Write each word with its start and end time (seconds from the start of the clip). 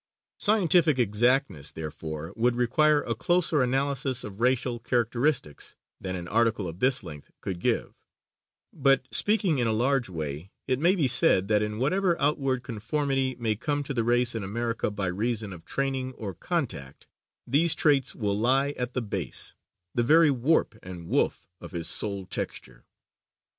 Scientific 0.39 0.97
exactness, 0.97 1.69
therefore, 1.71 2.33
would 2.35 2.55
require 2.55 3.03
a 3.03 3.13
closer 3.13 3.61
analysis 3.61 4.23
of 4.23 4.39
racial 4.41 4.79
characteristics 4.79 5.75
than 5.99 6.15
an 6.15 6.27
article 6.27 6.67
of 6.67 6.79
this 6.79 7.03
length 7.03 7.29
could 7.39 7.59
give; 7.59 7.93
but, 8.73 9.07
speaking 9.13 9.59
in 9.59 9.67
a 9.67 9.71
large 9.71 10.09
way, 10.09 10.49
it 10.67 10.79
may 10.79 10.95
be 10.95 11.07
said 11.07 11.47
that 11.49 11.61
in 11.61 11.77
whatever 11.77 12.19
outward 12.19 12.63
conformity 12.63 13.35
may 13.37 13.55
come 13.55 13.83
to 13.83 13.93
the 13.93 14.03
race 14.03 14.33
in 14.33 14.43
America 14.43 14.89
by 14.89 15.05
reason 15.05 15.53
of 15.53 15.65
training 15.65 16.13
or 16.13 16.33
contact, 16.33 17.05
these 17.45 17.75
traits 17.75 18.15
will 18.15 18.35
lie 18.35 18.71
at 18.79 18.95
the 18.95 19.03
base, 19.03 19.53
the 19.93 20.01
very 20.01 20.31
warp 20.31 20.73
and 20.81 21.09
woof 21.09 21.47
of 21.59 21.69
his 21.73 21.87
soul 21.87 22.25
texture. 22.25 22.85